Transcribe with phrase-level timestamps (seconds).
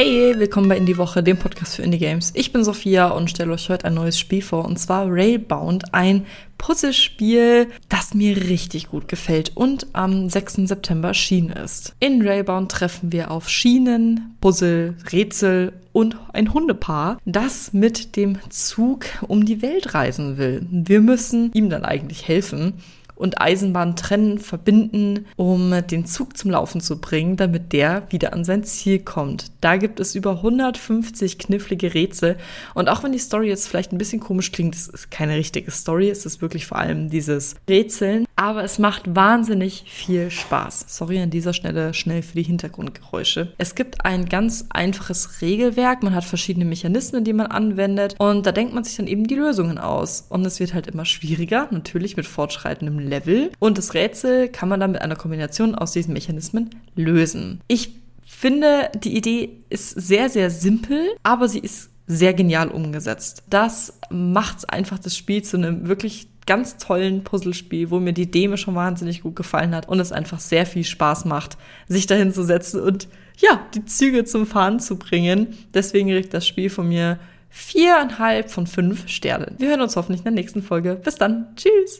[0.00, 2.30] Hey, willkommen bei Indie Woche, dem Podcast für Indie Games.
[2.36, 6.24] Ich bin Sophia und stelle euch heute ein neues Spiel vor und zwar Railbound, ein
[6.56, 10.68] Puzzlespiel, das mir richtig gut gefällt und am 6.
[10.68, 11.96] September erschienen ist.
[11.98, 19.06] In Railbound treffen wir auf Schienen, Puzzle, Rätsel und ein Hundepaar, das mit dem Zug
[19.26, 20.64] um die Welt reisen will.
[20.70, 22.74] Wir müssen ihm dann eigentlich helfen
[23.18, 28.44] und Eisenbahn trennen, verbinden, um den Zug zum Laufen zu bringen, damit der wieder an
[28.44, 29.46] sein Ziel kommt.
[29.60, 32.36] Da gibt es über 150 knifflige Rätsel.
[32.74, 35.70] Und auch wenn die Story jetzt vielleicht ein bisschen komisch klingt, es ist keine richtige
[35.70, 40.84] Story, es ist wirklich vor allem dieses Rätseln, aber es macht wahnsinnig viel Spaß.
[40.86, 43.52] Sorry an dieser Stelle schnell für die Hintergrundgeräusche.
[43.58, 48.52] Es gibt ein ganz einfaches Regelwerk, man hat verschiedene Mechanismen, die man anwendet und da
[48.52, 52.16] denkt man sich dann eben die Lösungen aus und es wird halt immer schwieriger, natürlich
[52.16, 53.50] mit fortschreitendem Level.
[53.58, 57.60] Und das Rätsel kann man dann mit einer Kombination aus diesen Mechanismen lösen.
[57.66, 57.90] Ich
[58.24, 63.42] finde, die Idee ist sehr, sehr simpel, aber sie ist sehr genial umgesetzt.
[63.50, 68.56] Das macht einfach das Spiel zu einem wirklich ganz tollen Puzzlespiel, wo mir die Deme
[68.56, 72.42] schon wahnsinnig gut gefallen hat und es einfach sehr viel Spaß macht, sich dahin zu
[72.42, 75.56] setzen und ja, die Züge zum Fahren zu bringen.
[75.72, 77.18] Deswegen kriegt das Spiel von mir
[77.50, 79.54] viereinhalb von fünf Sternen.
[79.58, 80.96] Wir hören uns hoffentlich in der nächsten Folge.
[80.96, 81.46] Bis dann.
[81.54, 81.96] Tschüss.